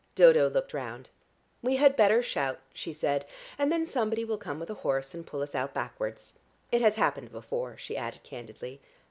Dodo 0.15 0.49
looked 0.49 0.73
round. 0.73 1.11
"We 1.61 1.75
had 1.75 1.95
better 1.95 2.23
shout," 2.23 2.59
she 2.73 2.91
said. 2.91 3.23
"And 3.59 3.71
then 3.71 3.85
somebody 3.85 4.25
will 4.25 4.39
come 4.39 4.59
with 4.59 4.71
a 4.71 4.81
horse 4.81 5.13
and 5.13 5.27
pull 5.27 5.43
us 5.43 5.53
out 5.53 5.75
backwards. 5.75 6.33
It 6.71 6.81
has 6.81 6.95
happened 6.95 7.31
before," 7.31 7.77
she 7.77 7.95
added 7.95 8.23
candidly. 8.23 8.81